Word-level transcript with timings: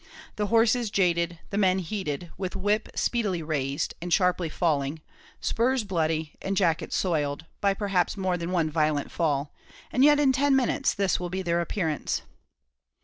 The 0.35 0.47
horses 0.47 0.89
jaded, 0.89 1.37
the 1.51 1.59
men 1.59 1.77
heated, 1.77 2.31
with 2.35 2.55
whip 2.55 2.89
speedily 2.95 3.43
raised, 3.43 3.93
and 4.01 4.11
sharply 4.11 4.49
falling 4.49 4.99
spurs 5.39 5.83
bloody 5.83 6.33
and 6.41 6.57
jackets 6.57 6.97
soiled, 6.97 7.45
by 7.61 7.75
perhaps 7.75 8.17
more 8.17 8.35
than 8.35 8.49
one 8.49 8.71
violent 8.71 9.11
fall; 9.11 9.53
and 9.91 10.03
yet 10.03 10.19
in 10.19 10.31
ten 10.31 10.55
minutes 10.55 10.95
this 10.95 11.19
will 11.19 11.29
be 11.29 11.43
their 11.43 11.61
appearance. 11.61 12.23